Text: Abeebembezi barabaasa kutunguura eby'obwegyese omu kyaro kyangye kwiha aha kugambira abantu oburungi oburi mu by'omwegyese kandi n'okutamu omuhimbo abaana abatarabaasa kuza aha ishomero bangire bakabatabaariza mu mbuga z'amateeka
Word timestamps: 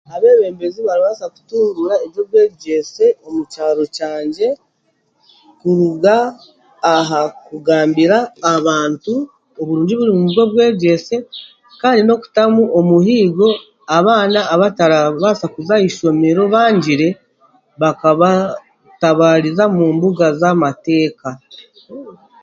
Abeebembezi 0.15 0.79
barabaasa 0.87 1.25
kutunguura 1.33 1.95
eby'obwegyese 2.05 3.05
omu 3.27 3.41
kyaro 3.51 3.83
kyangye 3.95 4.47
kwiha 5.59 6.17
aha 6.95 7.21
kugambira 7.45 8.17
abantu 8.55 9.13
oburungi 9.59 9.93
oburi 9.95 10.13
mu 10.21 10.25
by'omwegyese 10.33 11.15
kandi 11.81 12.01
n'okutamu 12.03 12.63
omuhimbo 12.79 13.47
abaana 13.97 14.39
abatarabaasa 14.53 15.45
kuza 15.53 15.73
aha 15.77 15.85
ishomero 15.89 16.41
bangire 16.53 17.07
bakabatabaariza 17.81 19.63
mu 19.75 19.85
mbuga 19.95 20.27
z'amateeka 20.39 21.29